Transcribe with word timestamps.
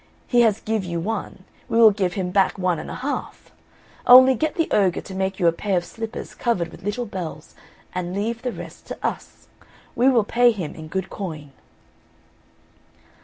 He 0.25 0.41
has 0.41 0.61
give 0.61 0.83
you 0.83 0.99
one, 0.99 1.43
we 1.69 1.77
will 1.77 1.91
give 1.91 2.13
him 2.15 2.31
back 2.31 2.57
one 2.57 2.79
and 2.79 2.89
a 2.89 2.95
half. 2.95 3.51
Only 4.07 4.33
get 4.33 4.55
the 4.55 4.67
ogre 4.71 5.01
to 5.01 5.13
make 5.13 5.39
you 5.39 5.45
a 5.45 5.51
pair 5.51 5.77
of 5.77 5.85
slippers 5.85 6.33
covered 6.33 6.69
with 6.69 6.81
little 6.81 7.05
bells, 7.05 7.53
and 7.93 8.15
leave 8.15 8.41
the 8.41 8.51
rest 8.51 8.87
to 8.87 8.97
us. 9.05 9.45
We 9.95 10.09
will 10.09 10.23
pay 10.23 10.49
him 10.49 10.73
in 10.73 10.87
good 10.87 11.11
coin." 11.11 11.51